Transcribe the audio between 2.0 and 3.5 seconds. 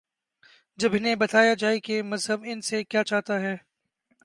مذہب ان سے کیا چاہتا